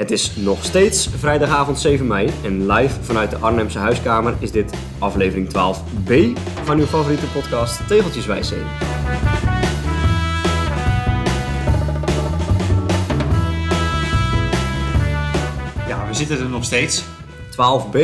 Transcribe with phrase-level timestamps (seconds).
[0.00, 4.72] Het is nog steeds vrijdagavond 7 mei en live vanuit de Arnhemse huiskamer is dit
[4.98, 6.12] aflevering 12b
[6.64, 8.66] van uw favoriete podcast Tegeltjeswijsheden.
[15.88, 17.04] Ja, we zitten er nog steeds.
[17.50, 17.98] 12b.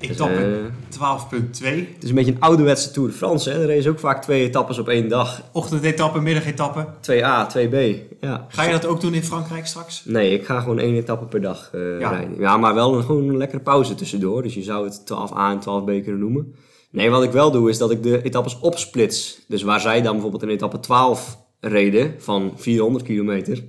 [0.00, 1.64] Etappe 12.2.
[1.94, 3.50] Het is een beetje een ouderwetse Tour de France.
[3.50, 3.62] Hè?
[3.62, 5.42] Er is ook vaak twee etappes op één dag.
[5.52, 6.86] Ochtendetappe, middagetappe.
[7.00, 7.76] 2a, 2b.
[8.20, 8.46] Ja.
[8.48, 10.04] Ga je dat ook doen in Frankrijk straks?
[10.04, 12.10] Nee, ik ga gewoon één etappe per dag eh, Ja.
[12.10, 12.38] rijden.
[12.38, 14.42] Ja, maar wel een, gewoon een lekkere pauze tussendoor.
[14.42, 16.54] Dus je zou het 12a en 12b kunnen noemen.
[16.90, 19.40] Nee, wat ik wel doe is dat ik de etappes opsplits.
[19.48, 23.64] Dus waar zij dan bijvoorbeeld in etappe 12 reden van 400 kilometer,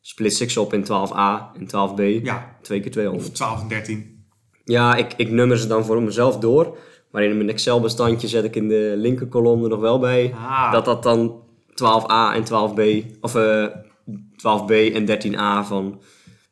[0.00, 2.22] splits ik ze op in 12a en 12b.
[2.24, 2.56] Ja.
[2.62, 3.28] Twee keer 200.
[3.28, 4.13] Of 12 en 13.
[4.64, 6.76] Ja, ik, ik nummer ze dan voor mezelf door.
[7.10, 10.72] Maar in mijn Excel-bestandje zet ik in de linkerkolom er nog wel bij Ah.
[10.72, 13.66] dat dat dan 12a en 12b, of eh
[14.36, 16.00] 12b en 13a van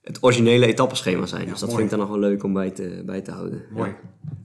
[0.03, 1.45] het originele etappeschema zijn.
[1.45, 1.80] Ja, dus dat mooi.
[1.80, 3.62] vind ik dan nog wel leuk om bij te, bij te houden.
[3.70, 3.95] Mooi.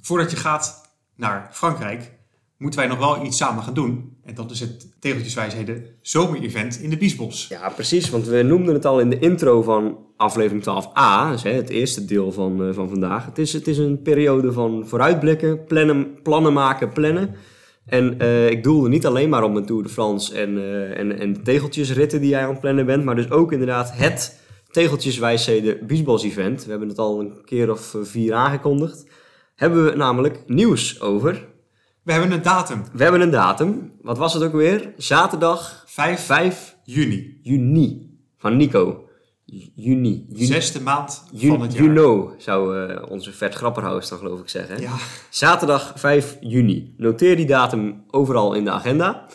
[0.01, 2.11] Voordat je gaat naar Frankrijk,
[2.57, 4.17] moeten wij nog wel iets samen gaan doen.
[4.23, 7.47] En dat is het Tegeltjeswijsheden zomer-event in de Biesbos.
[7.47, 11.69] Ja, precies, want we noemden het al in de intro van aflevering 12a, dus het
[11.69, 13.25] eerste deel van, eh, van vandaag.
[13.25, 17.35] Het is, het is een periode van vooruitblikken, plannen, plannen maken, plannen.
[17.85, 21.19] En eh, ik doelde niet alleen maar op mijn Tour de France en, eh, en,
[21.19, 24.41] en de tegeltjesritten die jij aan het plannen bent, maar dus ook inderdaad het
[24.71, 26.63] tegeltjeswijsheden Biesbos event.
[26.63, 29.05] We hebben het al een keer of vier aangekondigd.
[29.55, 31.47] Hebben we namelijk nieuws over.
[32.07, 32.83] We hebben een datum.
[32.93, 33.91] We hebben een datum.
[34.01, 34.93] Wat was het ook weer?
[34.97, 37.39] Zaterdag 5 5 juni.
[37.43, 38.17] juni.
[38.37, 39.03] Van Nico.
[39.45, 40.25] Ju- Juni.
[40.29, 40.45] Juni.
[40.45, 41.83] Zesde maand van het jaar.
[41.83, 44.81] you know, zou eh, onze Vert Grapperhaus dan geloof ik zeggen.
[44.81, 44.91] Ja,
[45.29, 46.93] Zaterdag 5 juni.
[46.97, 49.25] Noteer die datum overal in de agenda.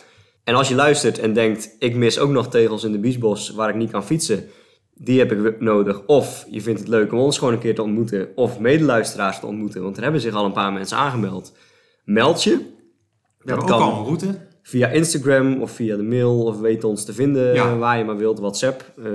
[0.43, 3.69] En als je luistert en denkt, ik mis ook nog tegels in de Biesbos waar
[3.69, 4.43] ik niet kan fietsen.
[4.93, 6.05] Die heb ik nodig.
[6.05, 8.27] Of je vindt het leuk om ons gewoon een keer te ontmoeten.
[8.35, 9.83] Of medeluisteraars te ontmoeten.
[9.83, 11.53] Want er hebben zich al een paar mensen aangemeld.
[12.03, 12.57] Meld je.
[13.39, 14.51] we hebben ook al een route.
[14.61, 17.77] Via Instagram of via de mail of weet ons te vinden Ja.
[17.77, 18.39] waar je maar wilt.
[18.39, 19.05] WhatsApp, eh,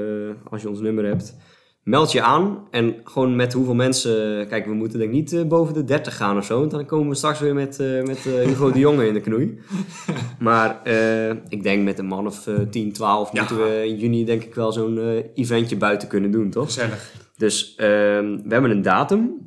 [0.50, 1.34] als je ons nummer hebt.
[1.82, 4.46] Meld je aan en gewoon met hoeveel mensen...
[4.48, 6.58] Kijk, we moeten denk ik niet eh, boven de 30 gaan of zo.
[6.58, 9.58] Want dan komen we straks weer met, eh, met Hugo de Jonge in de knoei.
[10.38, 10.80] Maar
[11.48, 13.38] ik denk met een man of eh 10, 12 Ja.
[13.40, 14.98] moeten we in juni denk ik wel zo'n
[15.34, 16.64] eventje buiten kunnen doen, toch?
[16.64, 17.12] Gezellig.
[17.36, 19.44] Dus ehm, we hebben een datum.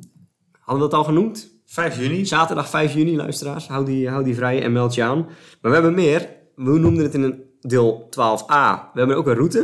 [0.60, 1.51] Hadden we dat al genoemd?
[1.72, 2.26] 5 juni.
[2.26, 3.68] Zaterdag 5 juni, luisteraars.
[3.68, 5.18] Hou die, hou die vrij en meld je aan.
[5.60, 6.28] Maar we hebben meer.
[6.54, 8.92] We noemden het in een deel 12a.
[8.92, 9.58] We hebben ook een route.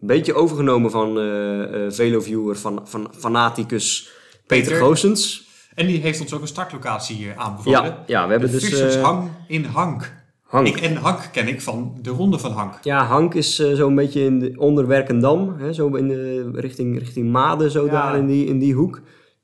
[0.00, 4.10] Een beetje overgenomen van eh eh Veloviewer, van, van fanaticus
[4.46, 4.84] Peter, Peter.
[4.84, 5.48] Goossens.
[5.74, 7.84] En die heeft ons ook een startlocatie aanbevolen.
[7.84, 8.96] Ja, ja, we hebben de dus...
[8.96, 10.12] Eh, Hang in Hank.
[10.42, 10.66] Hank.
[10.66, 12.74] Ik, en Hank ken ik van de Ronde van Hank.
[12.82, 15.56] Ja, Hank is zo'n beetje in de, onder Werkendam.
[15.58, 17.90] Hè, zo in de, richting, richting Maden, zo Ja.
[17.90, 19.00] daar in die, in die hoek.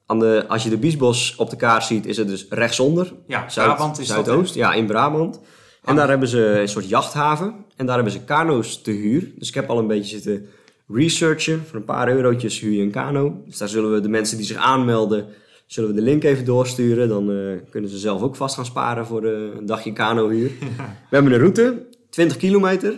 [0.06, 3.12] Aan de, als je de Biesbos op de kaart ziet, is het dus rechtsonder.
[3.26, 5.40] Ja, Zuid, Brabant is dat, Zuidoost, ja, in Brabant.
[5.84, 7.64] En daar hebben ze een soort jachthaven.
[7.76, 9.32] En daar hebben ze kano's te huur.
[9.38, 10.48] Dus ik heb al een beetje zitten
[10.88, 11.62] researchen.
[11.66, 13.42] Voor een paar eurotjes huur je een kano.
[13.46, 15.26] Dus daar zullen we de mensen die zich aanmelden,
[15.66, 17.08] zullen we de link even doorsturen.
[17.08, 20.50] Dan eh, kunnen ze zelf ook vast gaan sparen voor eh, een dagje kanohuur.
[21.10, 22.92] We hebben een route, 20 kilometer.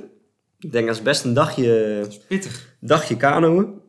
[0.59, 2.77] Ik denk dat is best een dagje, pittig.
[2.81, 3.85] dagje kanoën.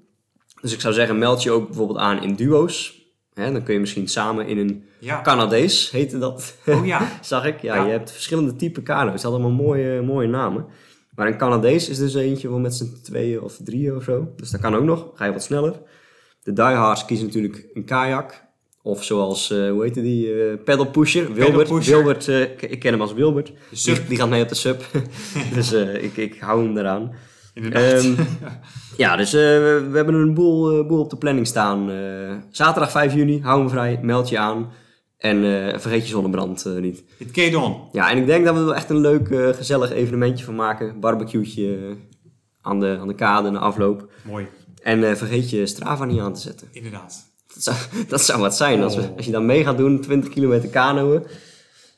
[0.61, 2.96] Dus ik zou zeggen, meld je ook bijvoorbeeld aan in duo's.
[3.37, 5.21] Hè, dan kun je misschien samen in een Ja.
[5.21, 6.55] Canadees, heette dat.
[6.65, 7.11] Oh ja.
[7.21, 7.61] Zag ik.
[7.61, 7.85] Ja, Ja.
[7.85, 9.13] je hebt verschillende typen kano's.
[9.13, 10.65] Het had allemaal mooie, mooie namen.
[11.15, 14.33] Maar een Canadees is dus eentje wel met z'n tweeën of drieën of zo.
[14.35, 15.07] Dus dat kan ook nog.
[15.13, 15.73] Ga je wat sneller.
[16.43, 18.45] De diehards kiezen natuurlijk een kajak.
[18.81, 20.33] Of zoals, eh, hoe heette die?
[20.33, 21.33] eh pedal pusher.
[21.33, 21.67] Wilbert.
[21.69, 21.93] pusher.
[21.95, 23.51] Wilbert eh, ik- ken hem als Wilbert.
[23.71, 23.95] sub.
[23.95, 24.85] Die, die gaat mee op de sub.
[25.53, 27.11] dus ik, ik hou hem eraan.
[27.57, 28.03] Inderdaad.
[28.03, 28.13] Ehm,
[29.03, 31.91] ja, dus eh, we, we hebben een boel, eh, boel op de planning staan.
[31.91, 34.71] Eh, zaterdag 5 juni, hou hem vrij, meld je aan.
[35.17, 35.41] En
[35.81, 37.03] vergeet je zonnebrand niet.
[37.17, 37.75] Het Kedon.
[37.91, 40.99] Ja, en ik denk dat we er echt een leuk, gezellig evenementje van maken.
[40.99, 41.97] Barbecue'tje
[42.61, 44.11] aan, de, aan de kade na afloop.
[44.21, 44.47] Mooi.
[44.81, 46.67] En vergeet je Strava niet aan te zetten.
[46.71, 47.31] Inderdaad.
[47.53, 47.75] Dat zou,
[48.07, 49.15] dat zou wat zijn als, we, Oh.
[49.15, 51.23] als je dan mee gaat doen, 20 kilometer kanoën.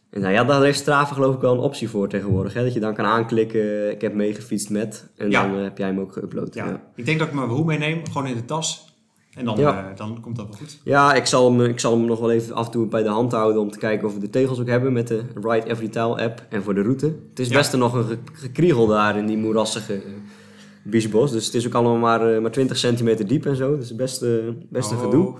[0.09, 2.53] En nou ja, daar heeft Strava geloof ik wel een optie voor tegenwoordig.
[2.53, 2.63] Hè?
[2.63, 5.06] Dat je dan kan aanklikken, ik heb meegefietst met.
[5.17, 5.47] En Ja.
[5.47, 6.53] dan eh, heb jij hem ook geüpload.
[6.53, 6.65] Ja.
[6.65, 6.81] Ja.
[6.95, 8.01] Ik denk dat ik mijn broer meeneem.
[8.11, 8.88] Gewoon in de tas.
[9.33, 9.89] En dan, Ja.
[9.89, 10.79] eh, dan komt dat wel goed.
[10.83, 13.09] Ja, ik zal, hem, ik zal hem nog wel even af en toe bij de
[13.09, 15.88] hand houden om te kijken of we de tegels ook hebben met de Ride Every
[15.88, 17.06] Tile app en voor de route.
[17.29, 20.01] Het is best nog een ge- gekriegel daar in die moerassige uh,
[20.83, 21.31] biesbos.
[21.31, 23.77] Dus het is ook allemaal maar, maar 20 centimeter diep en zo.
[23.77, 24.25] Dus best,
[24.69, 25.03] best een Oh.
[25.03, 25.33] gedoe.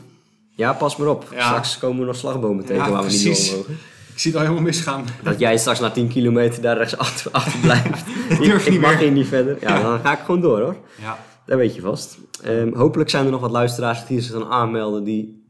[0.52, 1.26] Ja, pas maar op.
[1.38, 3.76] Straks komen we nog slagbomen tegen waar we niet door mogen.
[4.20, 5.06] Ik zie het al helemaal misgaan.
[5.24, 8.06] Dat jij straks na 10 kilometer daar rechts achter, achter blijft.
[8.40, 9.00] durf ik niet mag meer.
[9.00, 9.58] hier niet verder.
[9.62, 10.76] Ja, dan ga ik gewoon door hoor.
[11.02, 11.20] Ja.
[11.46, 12.18] dat weet je vast.
[12.44, 15.44] Ehm, hopelijk zijn er nog wat luisteraars die zich dan aanmelden die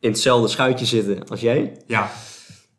[0.00, 1.76] in hetzelfde schuitje zitten als jij.
[1.86, 2.10] Ja.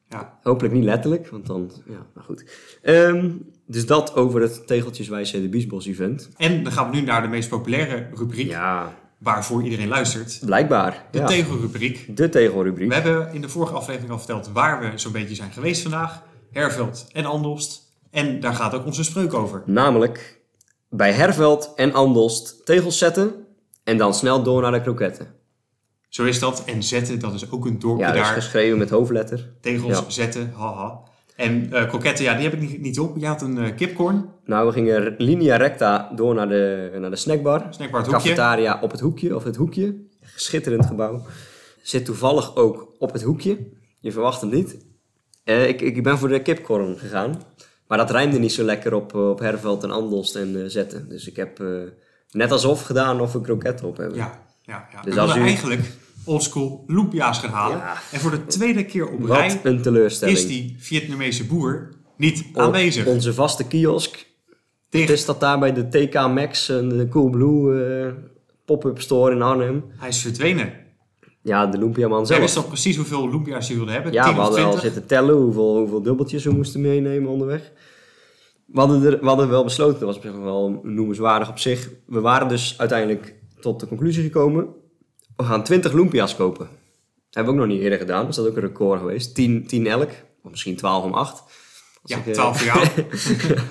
[0.09, 0.39] ja.
[0.43, 2.45] Hopelijk niet letterlijk, want dan, ja, maar goed.
[2.81, 3.31] Ehm,
[3.65, 6.29] dus dat over het Tegeltjeswijze de Biesbos event.
[6.37, 10.39] En dan gaan we nu naar de meest populaire rubriek Ja, waarvoor iedereen luistert.
[10.45, 11.05] blijkbaar.
[11.11, 11.25] De ja.
[11.25, 12.17] tegelrubriek.
[12.17, 12.87] de tegelrubriek.
[12.87, 16.23] We hebben in de vorige aflevering al verteld waar we zo'n beetje zijn geweest vandaag.
[16.51, 17.81] Herveld en Andelst.
[18.11, 19.63] En daar gaat ook onze spreuk over.
[19.65, 20.39] Namelijk
[20.89, 23.33] bij Herveld en Andelst tegels zetten
[23.83, 25.35] en dan snel door naar de kroketten.
[26.09, 26.63] Zo is dat.
[26.65, 28.25] En zetten, dat is ook een dorpje Ja, daar.
[28.25, 29.49] geschreven met hoofdletter.
[29.61, 30.03] Tegels Ja.
[30.07, 30.99] zetten, haha.
[31.37, 33.17] En eh kroketten, ja, die heb ik niet, niet op.
[33.17, 37.15] Je had een eh, kipcorn, Nou, we gingen linea recta door naar de, naar de
[37.15, 37.67] snackbar.
[37.69, 38.23] snackbar het hoekje.
[38.29, 39.95] Cafetaria op het hoekje, of het hoekje.
[40.35, 41.21] Schitterend gebouw.
[41.81, 43.57] Zit toevallig ook op het hoekje.
[43.99, 44.77] Je verwacht hem niet.
[45.43, 47.41] Eh, ik, ik ben voor de kipcorn gegaan.
[47.87, 51.09] Maar dat rijmde niet zo lekker op, op Herveld en Andelst en Zetten.
[51.09, 51.63] Dus ik heb
[52.31, 54.17] net alsof gedaan of we kroketten op hebben.
[54.17, 55.01] Ja, ja, ja.
[55.01, 55.81] Dus als u- eigenlijk
[56.27, 57.77] oldschool lumpia's gaan halen.
[57.77, 57.97] Ja.
[58.11, 60.37] En voor de tweede keer op Wat rij een teleurstelling.
[60.37, 63.05] is die Vietnamese boer niet O- aanwezig.
[63.05, 64.25] Onze vaste kiosk.
[64.89, 65.07] Dicht.
[65.09, 68.13] Het is dat daar bij de TK Maxx en de Coolblue eh
[68.65, 69.83] pop-up store in Arnhem.
[69.97, 70.73] Hij is verdwenen.
[71.41, 72.39] Ja, de Lumpiaman Jij zelf.
[72.39, 74.11] wist toch precies hoeveel lumpia's je wilde hebben?
[74.11, 74.81] Ja, 10 we hadden al 20?
[74.93, 77.71] zitten tellen hoeveel, hoeveel dubbeltjes we moesten meenemen onderweg.
[78.65, 81.89] We hadden, er, we hadden wel besloten, dat was op wel noemenswaardig op zich.
[82.05, 84.67] We waren dus uiteindelijk tot de conclusie gekomen.
[85.37, 86.65] We gaan 20 Lumpia's kopen.
[86.65, 89.35] Dat hebben we ook nog niet eerder gedaan, dus dat is ook een record geweest.
[89.35, 90.09] 10, 10 elk,
[90.43, 91.31] of misschien 12 om 8.
[91.41, 92.87] Als Ja, ik, eh, 12 voor jou.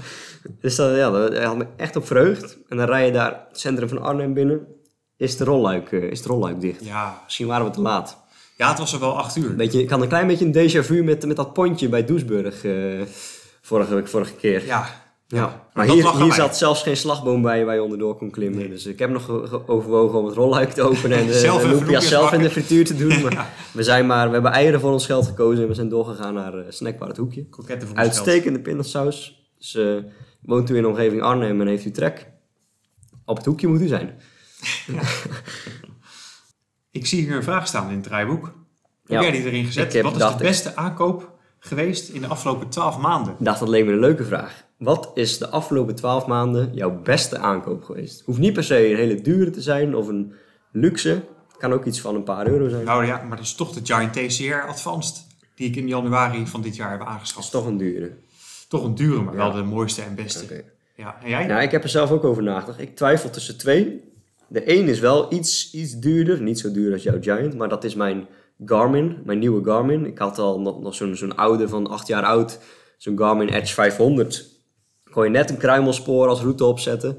[0.60, 2.58] Dus dat, ja, daar had me echt op verheugd.
[2.68, 4.66] En dan rij je daar het centrum van Arnhem binnen.
[5.16, 6.84] Is de rolluik, eh, is de rolluik dicht.
[6.84, 7.20] ja.
[7.24, 8.18] Misschien waren we te laat.
[8.56, 9.54] ja, het was er wel 8 uur.
[9.56, 12.64] Beetje, ik had een klein beetje een déjà vu met, met dat pontje bij Doesburg
[12.64, 13.00] eh,
[13.62, 14.64] vorige, vorige keer.
[14.66, 15.04] Ja.
[15.28, 15.68] Ja.
[15.74, 18.70] Maar hier, hier zat zelfs geen slagboom bij waar je onderdoor kon klimmen.
[18.70, 21.62] Dus ik heb nog ge- ge- overwogen om het rolluik te openen en de, Zelf
[21.62, 23.22] lumpia loempjes zelf in de frituur te doen.
[23.22, 26.34] Maar we, zijn maar, we hebben eieren voor ons geld gekozen en we zijn doorgegaan
[26.34, 27.46] naar uh, Snackbar het Hoekje.
[27.50, 27.94] Voor.
[27.94, 29.48] Uitstekende pindasaus.
[29.58, 29.96] Dus eh,
[30.42, 32.30] woont u in de omgeving Arnhem en heeft u trek?
[33.24, 34.14] Op het hoekje moet u zijn.
[36.90, 38.44] Ik zie hier een vraag staan in het draaiboek.
[38.44, 38.54] Heb
[39.06, 39.22] Ja.
[39.22, 40.00] jij die erin gezet?
[40.02, 40.38] Wat is de ik.
[40.38, 43.36] beste aankoop geweest in de afgelopen 12 maanden?
[43.38, 44.64] Dacht, dat leek me een leuke vraag.
[44.78, 48.22] Wat is de afgelopen twaalf maanden jouw beste aankoop geweest?
[48.24, 50.32] Hoeft niet per se een hele dure te zijn of een
[50.72, 51.08] luxe.
[51.48, 52.84] Het kan ook iets van een paar euro zijn.
[52.84, 55.26] Nou ja, maar dat is toch de Giant TCR Advanced.
[55.54, 57.50] Die ik in januari van dit jaar heb Dat is aangeschaft.
[57.50, 58.10] toch een dure.
[58.68, 59.38] Toch een dure, maar Ja.
[59.38, 60.64] wel de mooiste en beste.
[60.96, 61.46] Ja, en jij?
[61.46, 62.80] Nou, ik heb er zelf ook over nagedacht.
[62.80, 64.00] Ik twijfel tussen twee.
[64.48, 66.42] De een is wel iets, iets duurder.
[66.42, 68.26] Niet zo duur als jouw Giant, maar dat is mijn
[68.64, 69.18] Garmin.
[69.24, 70.06] Mijn nieuwe Garmin.
[70.06, 72.58] Ik had al nog, nog zo'n zo'n oude van acht jaar oud.
[72.96, 74.48] Zo'n Garmin Edge 500.
[75.10, 77.18] Kon je net een kruimelspoor als route opzetten.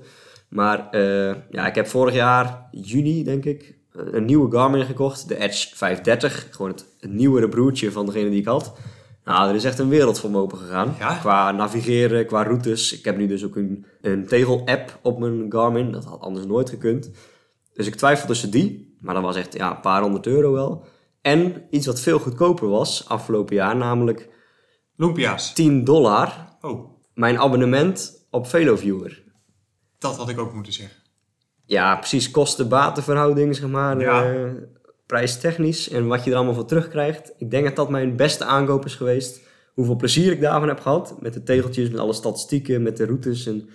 [0.50, 5.28] Maar eh, ja, ik heb vorig jaar, juni denk ik, een nieuwe Garmin gekocht.
[5.28, 6.48] De Edge 530.
[6.52, 8.74] Gewoon het, het nieuwere broertje van degene die ik had.
[9.24, 10.96] Nou, er is echt een wereld voor me open gegaan.
[11.00, 11.18] Ja?
[11.18, 12.98] Qua navigeren, qua routes.
[12.98, 15.92] Ik heb nu dus ook een, een tegel-app op mijn Garmin.
[15.92, 17.12] Dat had anders nooit gekund.
[17.74, 18.98] Dus ik twijfel tussen die.
[19.00, 20.86] Maar dat was echt ja, een paar honderd euro wel.
[21.28, 23.76] En iets wat veel goedkoper was afgelopen jaar.
[23.76, 24.30] Namelijk
[24.96, 25.54] Lumpia's.
[25.54, 26.58] 10 dollar.
[26.62, 29.24] Oh, Mijn abonnement op VeloViewer.
[30.00, 30.98] dat had ik ook moeten zeggen.
[31.66, 34.00] Ja, precies kosten-batenverhouding, zeg maar.
[34.00, 34.34] Ja.
[34.34, 34.52] eh,
[35.06, 37.34] prijstechnisch en wat je er allemaal voor terugkrijgt.
[37.38, 39.42] Ik denk dat dat mijn beste aankoop is geweest.
[39.74, 41.16] Hoeveel plezier ik daarvan heb gehad.
[41.22, 43.46] Met de tegeltjes, met alle statistieken, met de routes.
[43.46, 43.70] En,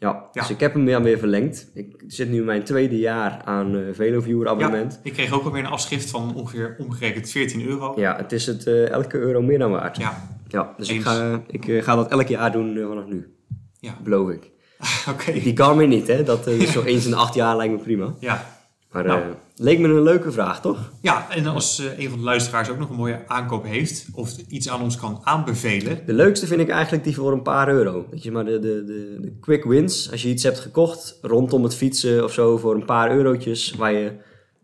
[0.00, 0.40] ja, Ja.
[0.40, 1.70] dus ik heb hem weer, weer verlengd.
[1.74, 4.92] Ik zit nu in mijn tweede jaar aan eh VeloViewer abonnement.
[4.92, 7.92] Ja, ik kreeg ook alweer een afschrift van ongeveer omgerekend 14 euro.
[7.96, 9.96] Ja, het is het eh, elke euro meer dan waard.
[9.96, 13.34] Ja, Ja, dus ik, ga, ik eh, ga dat elk jaar doen vanaf nu.
[13.80, 13.96] ja.
[14.02, 14.50] Beloof ik.
[15.12, 15.32] oké.
[15.32, 16.22] Die Garmin niet, hè.
[16.22, 18.14] Dat is zo eens in de acht jaar lijkt me prima.
[18.20, 18.44] Ja.
[18.92, 19.20] Maar Nou.
[19.20, 20.92] eh, leek me een leuke vraag, toch?
[21.00, 24.36] ja, en als eh, een van de luisteraars ook nog een mooie aankoop heeft of
[24.48, 26.02] iets aan ons kan aanbevelen.
[26.06, 28.06] De leukste vind ik eigenlijk die voor een paar euro.
[28.10, 31.62] Weet je, maar de, de, de, de quick wins, als je iets hebt gekocht rondom
[31.62, 34.12] het fietsen of zo voor een paar eurotjes, waar je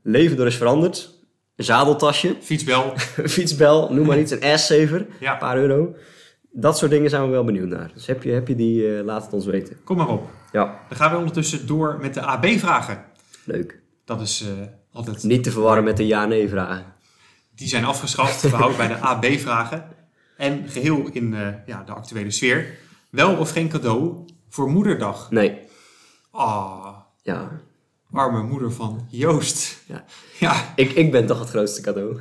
[0.03, 1.15] leven door is veranderd.
[1.57, 2.93] Een zadeltasje, Fietsbel.
[3.37, 5.33] fietsbel, noem maar iets, een ass-saver, Ja.
[5.33, 5.95] een paar euro.
[6.53, 7.91] Dat soort dingen zijn we wel benieuwd naar.
[7.95, 9.77] Dus heb je, heb je die, eh, laat het ons weten.
[9.85, 10.29] Kom maar op.
[10.53, 13.05] Ja, Dan gaan we ondertussen door met de AB-vragen.
[13.45, 13.81] leuk.
[14.07, 15.23] Dat is eh, altijd...
[15.23, 16.85] Niet te verwarren met de ja-nee-vragen.
[17.55, 18.41] Die zijn afgeschaft.
[18.43, 19.85] We houden bij de AB-vragen.
[20.37, 22.79] En geheel in eh, ja, de actuele sfeer.
[23.11, 25.31] Wel of geen cadeau voor moederdag?
[25.31, 25.59] Nee,
[26.31, 27.51] Ah, ja.
[28.13, 29.83] arme moeder van Joost.
[29.87, 30.05] Ja.
[30.39, 32.19] Ja, Ik, ik ben toch het grootste cadeau.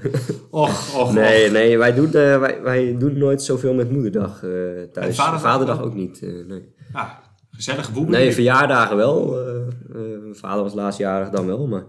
[0.50, 1.52] och, och, Nee, och.
[1.52, 5.08] nee, wij doen, eh, wij, wij doen nooit zoveel met moederdag thuis.
[5.08, 5.94] En vaderdag vaderdag ook?
[5.94, 6.22] niet.
[6.22, 6.74] nee.
[6.94, 7.22] Ja,
[7.56, 8.06] Gezellige boel.
[8.06, 9.40] Nee, verjaardagen wel.
[9.40, 11.84] Eh, eh, mijn vader was laatstjarig dan wel, maar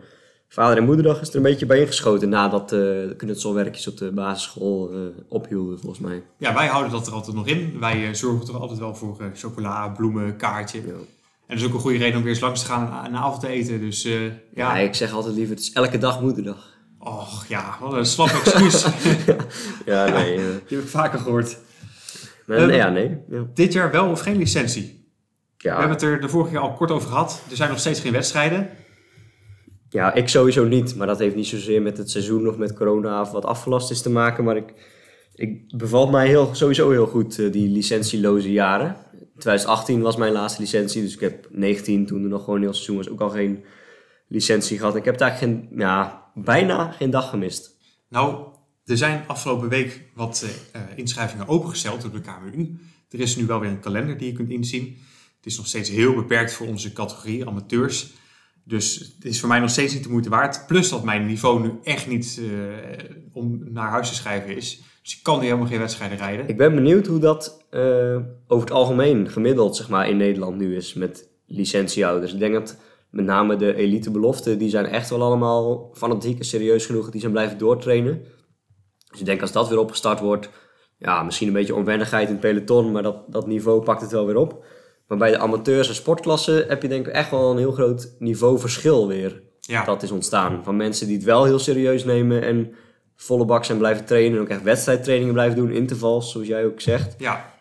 [0.49, 4.13] vader en moederdag is er een beetje bij ingeschoten nadat eh, de knutselwerkjes op de
[4.13, 4.91] basisschool
[5.29, 6.23] ophielden, volgens mij.
[6.39, 7.77] Ja, wij houden dat er altijd nog in.
[7.81, 10.81] Wij zorgen toch altijd wel voor chocola, bloemen, kaartje.
[10.87, 10.93] Ja.
[10.93, 13.17] En dat is ook een goede reden om weer eens langs te gaan en een
[13.21, 13.81] avond te eten.
[13.81, 14.19] Dus Ja,
[14.55, 16.75] ja, ik zeg altijd liever, het is elke dag moederdag.
[16.99, 18.85] och ja, wat een slap excuus.
[19.87, 20.35] Ja, nee.
[20.37, 21.59] eh, Die heb ik vaker gehoord.
[22.47, 23.19] maar, Ehm, ja, nee.
[23.29, 23.47] Ja.
[23.55, 24.96] Dit jaar wel of geen licentie?
[25.75, 27.43] We hebben het er de vorige keer al kort over gehad.
[27.51, 28.71] Er zijn nog steeds geen wedstrijden.
[29.89, 30.97] ja, ik sowieso niet.
[30.97, 34.03] Maar dat heeft niet zozeer met het seizoen of met corona of wat afgelast is
[34.03, 34.45] te maken.
[34.45, 34.73] Maar ik,
[35.35, 38.97] ik bevalt mij heel, sowieso heel goed, eh, die licentieloze jaren.
[39.39, 42.73] 2018 was mijn laatste licentie, dus ik heb 19, toen er nog gewoon een heel
[42.73, 43.65] seizoen was, ook al geen
[44.29, 44.97] licentie gehad.
[44.97, 47.77] Ik heb daar geen, ja, bijna geen dag gemist.
[48.09, 48.47] Nou,
[48.85, 52.79] er zijn afgelopen week wat eh, eh, inschrijvingen opengesteld door de KMU.
[53.09, 54.97] Er is nu wel weer een kalender die je kunt inzien.
[55.47, 58.12] Het is nog steeds heel beperkt voor onze categorie amateurs.
[58.65, 60.67] Dus het is voor mij nog steeds niet de moeite waard.
[60.67, 64.83] Plus dat mijn niveau nu echt niet eh, om naar huis te schrijven is.
[65.03, 66.49] Dus ik kan hier helemaal geen wedstrijden rijden.
[66.49, 70.76] Ik ben benieuwd hoe dat eh, over het algemeen gemiddeld zeg maar, in Nederland nu
[70.76, 72.33] is met licentiehouders.
[72.33, 72.76] Ik denk dat
[73.11, 77.11] met name de elite beloften, die zijn echt wel allemaal fanatiek serieus genoeg.
[77.11, 78.23] Die zijn blijven doortrainen.
[79.11, 80.50] Dus ik denk als dat weer opgestart wordt,
[80.99, 84.26] ja, misschien een beetje onwennigheid in het peloton, maar dat, dat niveau pakt het wel
[84.26, 84.65] weer op.
[85.09, 88.15] Maar bij de amateurs en sportklassen heb je denk ik echt wel een heel groot
[88.19, 89.43] niveauverschil weer.
[89.61, 90.61] Ja, Dat is ontstaan.
[90.65, 92.75] Van mensen die het wel heel serieus nemen en
[93.17, 94.37] volle bak zijn blijven trainen.
[94.37, 97.15] En ook echt wedstrijdtrainingen blijven doen, intervals, zoals jij ook zegt.
[97.19, 97.55] ja.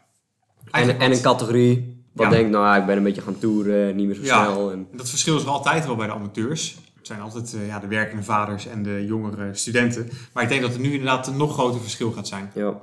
[0.71, 2.31] En, en een categorie wat Ja.
[2.31, 4.43] denkt, nou ik ben een beetje gaan toeren, niet meer zo Ja.
[4.45, 4.71] snel.
[4.71, 6.75] En, Dat verschil is er altijd wel bij de amateurs.
[6.97, 10.09] Het zijn altijd eh, ja, de werkende vaders en de jongere studenten.
[10.33, 12.51] Maar ik denk dat er nu inderdaad een nog groter verschil gaat zijn.
[12.53, 12.81] ja.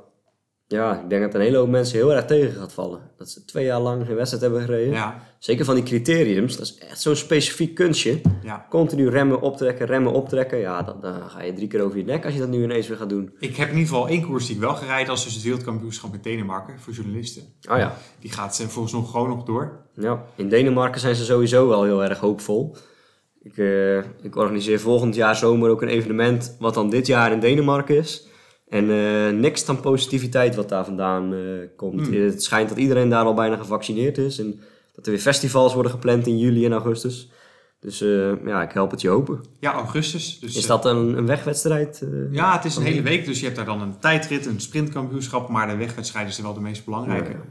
[0.72, 3.00] Ja, ik denk dat een hele hoop mensen heel erg tegen gaat vallen.
[3.16, 4.92] Dat ze twee jaar lang geen wedstrijd hebben gereden.
[4.92, 8.20] Ja, Zeker van die criteriums, dat is echt zo'n specifiek kunstje.
[8.42, 8.66] ja.
[8.70, 10.58] Continu remmen, optrekken, remmen, optrekken.
[10.58, 12.88] Ja, dan, dan ga je drie keer over je nek als je dat nu ineens
[12.88, 13.32] weer gaat doen.
[13.38, 15.14] Ik heb in ieder geval één koers die ik wel gereden.
[15.14, 17.42] Is dus het wereldkampioenschap in Denemarken voor journalisten.
[17.70, 17.96] Oh ja.
[18.20, 19.80] Die gaat eh, volgens nog gewoon nog door.
[19.94, 22.76] Ja, in Denemarken zijn ze sowieso wel heel erg hoopvol.
[23.42, 27.40] Ik, eh, ik organiseer volgend jaar zomer ook een evenement wat dan dit jaar in
[27.40, 28.26] Denemarken is.
[28.72, 31.40] En eh, niks dan positiviteit wat daar vandaan eh,
[31.76, 32.06] komt.
[32.06, 32.22] Hmm.
[32.22, 34.38] Het schijnt dat iedereen daar al bijna gevaccineerd is.
[34.38, 34.60] En
[34.94, 37.30] dat er weer festivals worden gepland in juli en augustus.
[37.80, 39.40] Dus eh, ja, ik help het je hopen.
[39.60, 40.38] Ja, augustus.
[40.38, 42.06] Dus, Is dat een, een wegwedstrijd?
[42.30, 43.24] Ja, het is een hele week.
[43.24, 45.48] Dus je hebt daar dan een tijdrit, een sprintkampioenschap.
[45.48, 47.30] Maar de wegwedstrijd is wel de meest belangrijke.
[47.30, 47.44] Ja.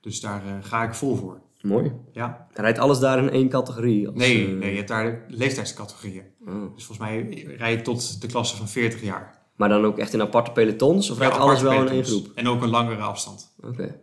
[0.00, 1.40] Dus daar ga ik vol voor.
[1.60, 1.92] Mooi.
[2.12, 2.46] Ja.
[2.52, 4.06] Rijdt alles daar in één categorie?
[4.06, 6.24] Als, Nee, nee, je hebt daar leeftijdscategorieën.
[6.46, 6.74] oh.
[6.74, 9.35] Dus volgens mij rijd je tot de klasse van 40 jaar.
[9.56, 11.10] Maar dan ook echt in aparte pelotons?
[11.10, 12.26] Of rijdt alles wel in één groep?
[12.34, 13.54] En ook een langere afstand.
[13.60, 14.00] Oké.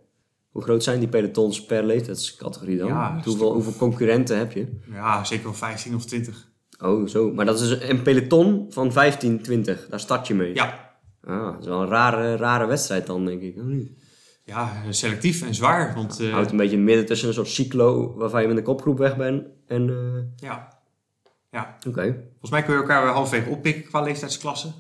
[0.52, 2.88] Hoe groot zijn die pelotons per leeftijdscategorie dan?
[2.88, 4.80] Ja, hoeveel, stuk of- hoeveel concurrenten heb je?
[4.92, 6.52] Ja, zeker wel 15 of 20.
[6.80, 7.32] Oh, zo.
[7.34, 9.88] Maar dat is dus een peloton van 15, 20.
[9.90, 10.54] Daar start je mee.
[10.56, 10.92] Ja,
[11.28, 13.56] Ah, dat is wel een rare, rare wedstrijd dan, denk ik.
[14.46, 15.94] Ja selectief en zwaar.
[15.96, 18.56] Want eh, Houdt een beetje in het midden tussen een soort cyclo waarvan je met
[18.58, 19.44] de kopgroep weg bent.
[19.68, 20.68] En, eh, ja.
[21.52, 22.02] ja, oké.
[22.30, 24.74] volgens mij kun je elkaar weer halfweg oppikken qua leeftijdsklasse.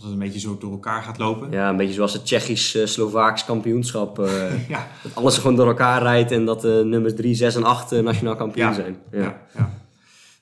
[0.00, 1.50] Dat het een beetje zo door elkaar gaat lopen.
[1.50, 4.18] Ja, een beetje zoals het Tsjechisch-Slovaaks kampioenschap.
[4.18, 7.64] eh, Ja, dat alles gewoon door elkaar rijdt en dat de nummers 3, 6 en
[7.64, 8.72] 8 eh, nationaal kampioen Ja.
[8.74, 8.96] zijn.
[9.10, 9.18] Ja.
[9.20, 9.40] ja.
[9.56, 9.70] ja.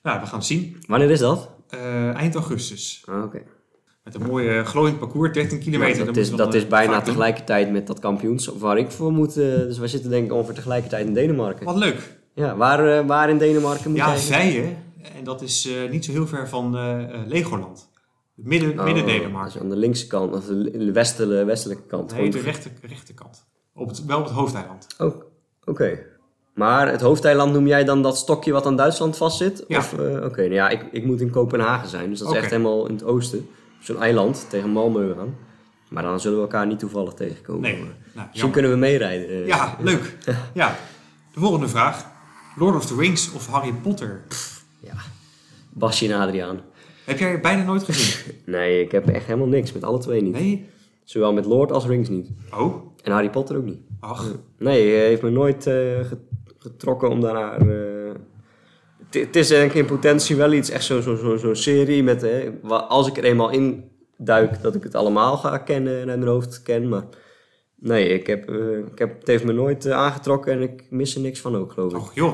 [0.03, 0.77] Nou, we gaan het zien.
[0.87, 1.49] Wanneer is dat?
[1.69, 3.03] Eh, eind augustus.
[3.05, 3.41] Ah, oké.
[4.03, 6.05] Met een mooie glooiend parcours, 13 kilometer.
[6.05, 7.03] Dat is, dat is eh, bijna doen.
[7.03, 9.29] tegelijkertijd met dat kampioenschap waar ik voor moet.
[9.37, 11.65] eh, dus wij zitten denk ik ongeveer tegelijkertijd in Denemarken.
[11.65, 12.15] Wat leuk.
[12.33, 14.15] Ja, waar, eh, waar in Denemarken moet Ja?
[14.17, 14.77] Vijen.
[15.17, 17.89] En dat is eh, niet zo heel ver van eh, eh, Legoland.
[18.43, 22.11] Midden, Oh, midden aan de linkse kant, of de westelijke, westelijke kant.
[22.15, 23.45] Nee, de rechter, rechterkant.
[23.73, 24.87] Op het, wel op het hoofdeiland.
[24.97, 25.15] Oh,
[25.65, 25.99] oké.
[26.53, 29.63] Maar het hoofdeiland noem jij dan dat stokje wat aan Duitsland vastzit?
[29.67, 29.77] Ja.
[29.99, 32.87] Eh, Oké, nou ja, ik, ik moet in Kopenhagen zijn, dus dat is echt helemaal
[32.87, 33.39] in het oosten.
[33.39, 35.35] Op zo'n eiland tegen Malmö aan.
[35.89, 37.61] Maar dan zullen we elkaar niet toevallig tegenkomen.
[37.61, 39.27] Nee, Maar nou, Misschien kunnen we meerijden.
[39.29, 39.47] eh.
[39.47, 40.17] Ja, leuk.
[40.53, 40.75] Ja.
[41.33, 42.05] De volgende vraag.
[42.55, 44.21] Lord of the Rings of Harry Potter?
[44.79, 44.93] ja.
[45.69, 46.59] Basje en Adriaan.
[47.07, 48.33] Heb jij bijna nooit gezien?
[48.45, 50.33] Nee, ik heb echt helemaal niks met alle twee niet.
[50.33, 50.65] Nee?
[51.03, 52.29] Zowel met Lord als Rings niet.
[52.53, 52.75] Oh?
[53.03, 53.79] En Harry Potter ook niet.
[53.99, 56.17] Ach, Nee, hij heeft me nooit eh, ge-
[56.57, 57.61] getrokken om daarnaar...
[57.61, 58.11] eh,
[59.09, 62.25] Het is denk ik in potentie wel iets, echt zo'n zo, zo, zo'n serie met...
[62.61, 63.83] wa- als ik er eenmaal in
[64.17, 66.89] duik, dat ik het allemaal ga kennen en uit mijn hoofd ken.
[66.89, 67.03] Maar
[67.75, 71.21] nee, ik heb, eh, ik heb, het heeft me nooit aangetrokken en ik mis er
[71.21, 71.97] niks van ook, geloof ik.
[71.97, 72.33] och joh.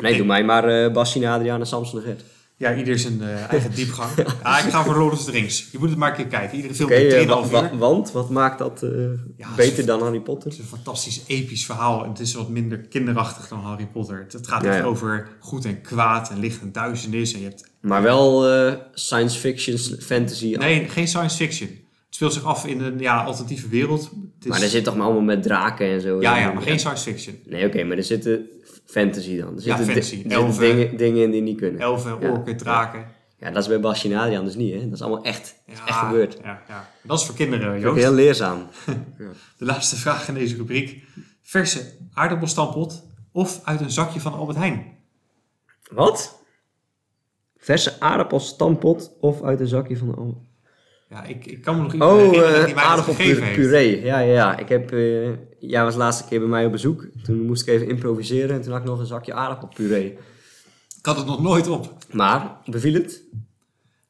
[0.00, 2.24] Nee, doe mij maar eh Bastien, Adriaan en Samson de Gert.
[2.56, 4.10] Ja, ieder zijn eh, eigen diepgang.
[4.42, 5.68] Ah, ik ga voor Lord of the Rings.
[5.72, 6.56] Je moet het maar een keer kijken.
[6.56, 7.70] Iedere film Oké, duurt eh, 2,5 wa- uur.
[7.70, 8.90] wa- want wat maakt dat eh,
[9.36, 10.44] Ja, beter is- dan Harry Potter?
[10.50, 12.02] Het is een fantastisch episch verhaal.
[12.04, 14.18] En het is wat minder kinderachtig dan Harry Potter.
[14.18, 14.84] Het, het gaat Ja, echt ja.
[14.84, 17.32] over goed en kwaad en licht en duisternis.
[17.32, 17.70] En je hebt...
[17.80, 18.44] Maar wel
[18.92, 20.54] science fiction, fantasy.
[20.58, 21.68] Nee, geen science fiction.
[21.68, 24.10] Het speelt zich af in een ja, alternatieve wereld.
[24.44, 24.50] Is...
[24.50, 26.20] Maar er zit toch maar allemaal met draken en zo.
[26.20, 27.38] Ja, ja, maar geen science fiction.
[27.46, 28.46] Nee, oké, maar er zitten
[28.86, 29.48] fantasy dan.
[29.48, 30.22] Er Ja, zitten, di- fantasy.
[30.28, 30.60] er Elfen.
[30.60, 31.80] dingen, dingen in die niet kunnen.
[31.80, 32.30] Elfen, Ja.
[32.30, 33.06] orken, draken.
[33.38, 34.80] Ja, dat is bij Basje en Adriaan dus niet, hè?
[34.84, 35.54] Dat is allemaal echt.
[35.66, 36.38] Dat is Ja, echt gebeurd.
[36.42, 36.90] Ja, ja.
[37.02, 37.96] Dat is voor kinderen, Dat is Joost.
[38.00, 38.66] heel leerzaam.
[39.58, 41.02] De laatste vraag in deze rubriek.
[41.42, 44.84] Verse aardappelstampot of uit een zakje van Albert Heijn?
[45.90, 46.42] Wat?
[47.58, 50.36] Verse aardappelstampot of uit een zakje van de Albert?
[51.10, 54.02] Ja, ik, ik kan me nog iemand Oh, herinneren eh die aardappelpuree.
[54.02, 54.56] Ja, ja, ja.
[54.58, 57.06] Ik heb, eh jij was de laatste keer bij mij op bezoek.
[57.24, 60.18] Toen moest ik even improviseren en toen had ik nog een zakje aardappelpuree.
[60.98, 61.92] Ik had het nog nooit op.
[62.12, 63.22] Maar, beviel het?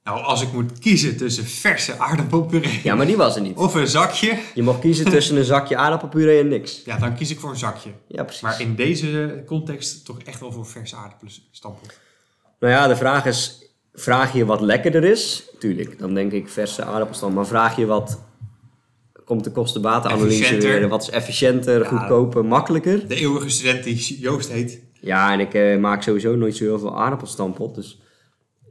[0.05, 3.57] Nou, als ik moet kiezen tussen verse aardappelpuree Ja, maar die was er niet.
[3.57, 6.83] of een zakje, Je mocht kiezen tussen een zakje aardappelpuree en niks.
[6.85, 7.91] ja, dan kies ik voor een zakje.
[8.09, 8.43] Ja, precies.
[8.43, 11.99] Maar in deze context toch echt wel voor verse aardappelstampot.
[12.61, 13.64] Nou ja, de vraag is,
[13.95, 15.49] vraag je wat lekkerder is?
[15.59, 17.33] Tuurlijk, dan denk ik verse aardappelstam.
[17.33, 18.21] Maar vraag je wat,
[19.25, 20.89] komt de kosten-batenanalyse weer?
[20.89, 21.89] Wat is efficiënter, Ja.
[21.89, 23.09] goedkoper, makkelijker?
[23.09, 24.83] De eeuwige student die Joost heet.
[25.01, 27.75] Ja, en ik eh, maak sowieso nooit zo heel veel aardappelstampot.
[27.75, 28.01] Dus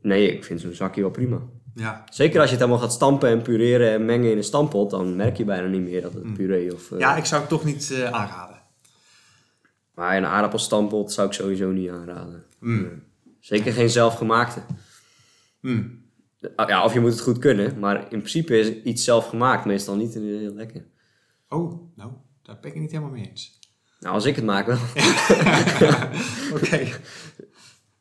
[0.01, 1.39] nee, ik vind zo'n zakje wel prima.
[1.75, 4.89] Ja, Zeker als je het helemaal gaat stampen en pureren en mengen in een stampot,
[4.89, 6.86] dan merk je bijna niet meer dat het puree of...
[6.86, 7.00] eh, Mm.
[7.00, 8.62] ja ik zou het toch niet eh, aanraden.
[9.96, 12.44] Maar een aardappelstampot zou ik sowieso niet aanraden.
[12.60, 13.03] Mm.
[13.39, 14.60] Zeker geen zelfgemaakte.
[15.63, 16.01] Mm.
[16.55, 19.96] Ah, Ja, of je moet het goed kunnen, maar in principe is iets zelfgemaakt meestal
[19.96, 20.86] niet heel lekker.
[21.50, 23.60] Oh, nou, daar ben ik het niet helemaal mee eens.
[24.00, 24.77] Nou, als ik het maak wel.
[26.55, 26.88] Oké.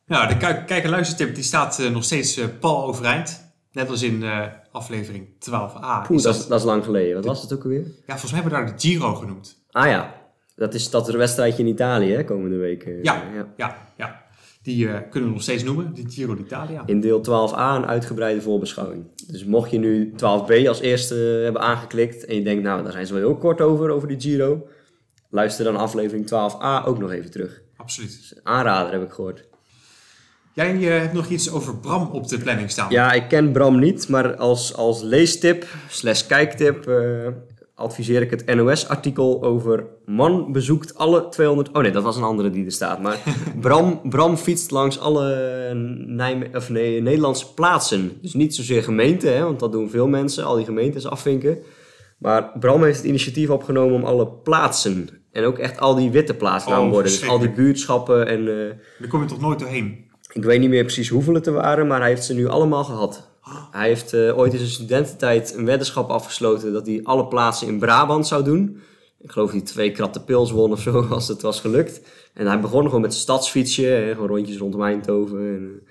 [0.07, 3.51] Nou, de kijk- kijk- en luistertip die staat eh, nog steeds eh, pal overeind.
[3.73, 6.07] Net als in eh, aflevering 12a.
[6.07, 7.15] Poeh, Is dat, is, dat is lang geleden.
[7.15, 7.85] Wat was het ook alweer?
[7.85, 9.65] Ja, volgens mij hebben we daar de Giro genoemd.
[9.71, 10.15] Ah ja,
[10.57, 12.85] dat is dat wedstrijdje in Italië hè, komende week.
[13.03, 13.23] Ja,
[13.57, 14.22] ja, ja.
[14.63, 16.83] Die eh, kunnen we nog steeds noemen, de Giro d'Italia.
[16.87, 19.05] In deel 12a een uitgebreide voorbeschouwing.
[19.27, 23.07] Dus mocht je nu 12b als eerste hebben aangeklikt en je denkt, nou, daar zijn
[23.07, 24.67] ze wel heel kort over, over die Giro.
[25.31, 27.63] Luister dan aflevering 12a ook nog even terug.
[27.77, 28.11] Absoluut.
[28.11, 29.45] Dus aanrader heb ik gehoord.
[30.53, 32.91] Jij eh, hebt nog iets over Bram op de planning staan.
[32.91, 37.29] Ja, ik ken Bram niet, maar als, als leestip slash kijktip eh,
[37.83, 41.69] adviseer ik het NOS-artikel over man bezoekt alle 200...
[41.73, 43.01] Oh nee, dat was een andere die er staat.
[43.03, 43.19] Maar
[43.61, 45.75] Bram, Bram fietst langs alle
[46.07, 48.13] Nijme of nee, Nederlandse plaatsen.
[48.23, 51.59] Dus niet zozeer gemeenten, hè, want dat doen veel mensen, al die gemeentes afvinken.
[52.19, 55.09] Maar Bram heeft het initiatief opgenomen om alle plaatsen...
[55.33, 57.11] En ook echt al die witte plaatsnaamborden.
[57.13, 58.39] dus al die buurtschappen en...
[58.49, 60.11] eh, Daar kom je toch nooit doorheen?
[60.33, 62.85] ik weet niet meer precies hoeveel het er waren, maar hij heeft ze nu allemaal
[62.85, 63.32] gehad.
[63.71, 67.79] Hij heeft eh, ooit in zijn studententijd een weddenschap afgesloten dat hij alle plaatsen in
[67.79, 68.81] Brabant zou doen.
[69.21, 72.01] Ik geloof dat hij twee kratten pils won of zo, als het was gelukt.
[72.35, 75.39] En hij begon gewoon met stadsfietsje, hè, gewoon rondjes rondom Eindhoven.
[75.39, 75.83] En,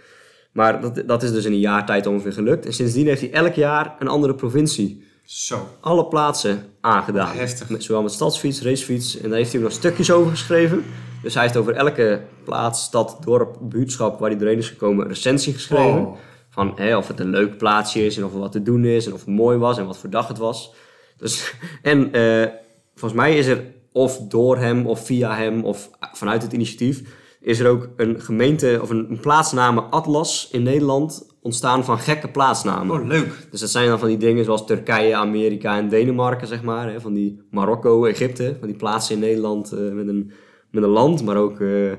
[0.52, 2.66] maar dat, dat is dus in een jaar tijd ongeveer gelukt.
[2.66, 5.04] En sindsdien heeft hij elk jaar een andere provincie.
[5.24, 5.68] Zo.
[5.82, 7.36] Alle plaatsen aangedaan.
[7.36, 7.70] Heftig.
[7.70, 9.18] Met, zowel met stadsfiets, racefiets.
[9.18, 10.84] En daar heeft hij ook nog stukjes over geschreven.
[11.22, 15.12] Dus hij heeft over elke plaats, stad, dorp, buurtschap waar hij doorheen is gekomen een
[15.12, 16.06] recensie geschreven.
[16.06, 16.18] Oh.
[16.52, 19.06] Van hè, of het een leuk plaatsje is en of er wat te doen is
[19.06, 20.74] en of het mooi was en wat voor dag het was.
[21.18, 22.48] Dus, en eh,
[22.96, 27.60] volgens mij is er of door hem of via hem of vanuit het initiatief is
[27.60, 33.00] er ook een gemeente of een, een plaatsnamen atlas in Nederland ontstaan van gekke plaatsnamen.
[33.00, 33.48] Oh, leuk.
[33.52, 36.92] Dus dat zijn dan van die dingen zoals Turkije, Amerika en Denemarken, zeg maar.
[36.92, 37.02] Hè?
[37.02, 40.32] Van die Marokko, Egypte, van die plaatsen in Nederland eh, met, een,
[40.72, 41.92] met een land, maar ook eh,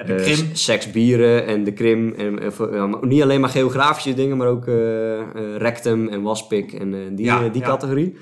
[0.00, 0.50] Ja, de eh, Krim.
[0.54, 2.14] s- seks, bieren en de Krim.
[2.14, 2.38] En,
[2.72, 7.00] en niet alleen maar geografische dingen, maar ook eh, eh, rectum en waspik en eh,
[7.12, 7.66] die, Ja, eh, die ja.
[7.68, 8.16] categorie.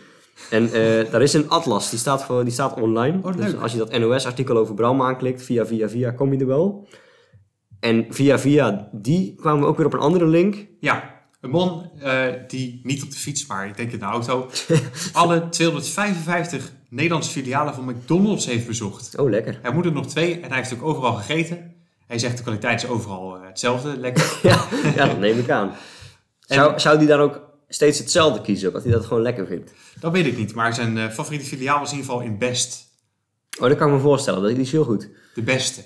[0.50, 3.18] En eh, daar is een atlas, die staat, voor, die staat online.
[3.22, 6.46] Oh, dus als je dat NOS-artikel over Bram aanklikt, via via via, kom je er
[6.46, 6.88] wel.
[7.80, 10.66] En via via die kwamen we ook weer op een andere link.
[10.80, 14.46] Ja, een man eh, die niet op de fiets, maar ik denk in de auto,
[15.12, 19.18] alle 255 Nederlandse filialen van McDonald's heeft bezocht.
[19.18, 19.58] Oh, lekker.
[19.62, 21.74] Hij moet er nog twee en hij heeft ook overal gegeten.
[22.06, 24.38] Hij zegt de kwaliteit is overal eh, hetzelfde, lekker.
[24.42, 25.72] Ja, ja, dat neem ik aan.
[26.40, 29.72] Zou, zou die dan ook steeds hetzelfde kiezen, omdat hij dat gewoon lekker vindt?
[30.00, 32.86] Dat weet ik niet, maar zijn eh, favoriete filiaal was in ieder geval in Best.
[33.60, 34.42] Oh, dat kan ik me voorstellen.
[34.42, 35.08] Dat is heel goed.
[35.34, 35.82] De beste.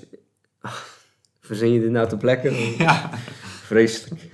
[1.41, 2.51] Verzin je dit nou ter plekke?
[2.79, 3.11] Ja,
[3.65, 4.31] Vreselijk.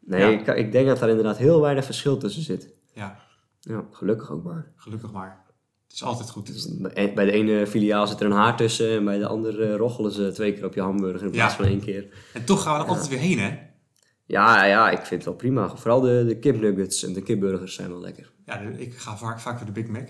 [0.00, 0.28] Nee, Ja.
[0.28, 2.68] ik, ik denk dat daar inderdaad heel weinig verschil tussen zit.
[2.94, 3.18] ja
[3.60, 4.72] Ja, gelukkig ook maar.
[4.76, 5.44] gelukkig maar.
[5.96, 6.46] Het is altijd goed.
[6.46, 6.68] Dus
[7.14, 10.32] bij de ene filiaal zit er een haar tussen en bij de andere roggelen ze
[10.32, 11.58] twee keer op je hamburger in plaats Ja.
[11.62, 12.06] van één keer.
[12.32, 13.58] En toch gaan we er altijd weer heen, hè?
[14.26, 15.76] Ja, ja, ik vind het wel prima.
[15.76, 18.32] Vooral de, de kipnuggets en de kipburgers zijn wel lekker.
[18.46, 20.08] Ja, ik ga vaak, vaak voor de Big Mac.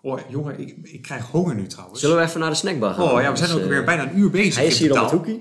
[0.00, 2.00] Oh, jongen, ik, ik krijg honger nu trouwens.
[2.00, 3.04] Zullen we even naar de snackbar gaan?
[3.10, 4.92] Oh ja, we zijn Dus, ook eh, weer bijna een uur bezig Hij is hier
[4.92, 5.40] om het hoekje.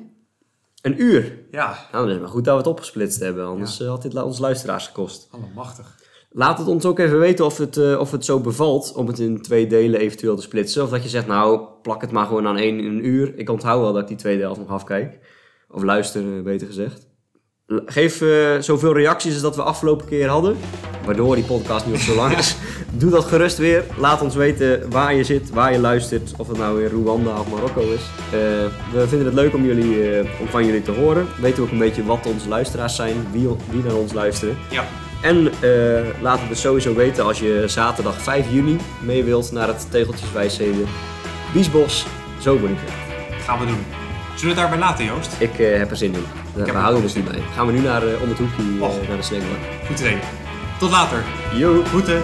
[0.82, 1.40] Een uur.
[1.52, 3.46] Ja, Nou, dan is het maar goed dat we het opgesplitst hebben.
[3.46, 5.28] Anders eh, had dit ons luisteraars gekost.
[5.32, 5.96] allemachtig.
[6.38, 9.20] Laat het ons ook even weten of het, eh, of het zo bevalt om het
[9.20, 10.84] in twee delen eventueel te splitsen.
[10.84, 13.34] Of dat je zegt, nou, plak het maar gewoon aan één in een uur.
[13.36, 15.20] Ik onthoud wel dat ik die tweede helft nog afkijk.
[15.70, 17.08] Of luister, eh, beter gezegd.
[17.68, 20.58] Geef eh, zoveel reacties als dat we afgelopen keer hadden.
[21.06, 22.56] Waardoor die podcast nu nog zo lang is.
[23.00, 23.84] Doe dat gerust weer.
[23.98, 26.34] Laat ons weten waar je zit, waar je luistert.
[26.38, 28.02] Of het nou weer Rwanda of Marokko is.
[28.94, 31.28] We vinden het leuk om, jullie, om van jullie te horen.
[31.42, 33.16] Weten ook een beetje wat onze luisteraars zijn.
[33.32, 34.58] Wie, wie naar ons luisteren.
[34.72, 34.86] Ja,
[35.26, 39.68] En eh laat het dus sowieso weten als je zaterdag 5 juni mee wilt naar
[39.68, 40.88] het Tegeltjeswijsheden
[41.54, 42.06] Biesbos
[42.40, 42.90] Zomerweekend.
[43.46, 43.86] gaan we doen.
[44.36, 45.36] Zullen we het daarbij laten, Joost?
[45.40, 46.26] Ik eh, heb er zin in.
[46.54, 47.42] We er houden dus niet bij.
[47.56, 48.64] Gaan we nu naar, eh, om het hoekje
[49.08, 49.58] naar de snackbar.
[49.88, 50.18] Goed idee.
[50.80, 51.24] Tot later.
[51.54, 51.84] Yo!
[51.84, 52.24] Groeten.